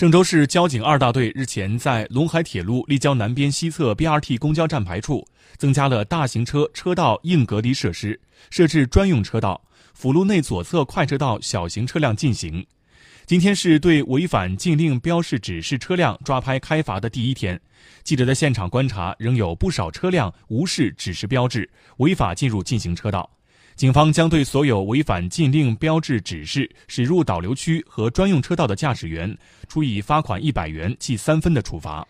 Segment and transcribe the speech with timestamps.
[0.00, 8.18] 郑州市交警二大队日前在陇海铁路立交南边西侧 BRT 公交站牌处增加了大型车车道硬隔离设施，
[8.48, 12.66] 设置专用车道，辅路内左侧快车道小型车辆禁行。
[13.26, 17.60] 今天是对违反禁令标示指示车辆抓拍开罚的第一天，
[18.02, 23.28] 记者在现场观察，仍有不少车辆无视指示标志，违法进入禁行车道。
[23.80, 29.34] 警方将对所有违反禁令标志指示驶入导流区和专用车道的驾驶员，
[29.68, 32.06] 处以罚款一百元、记三分的处罚。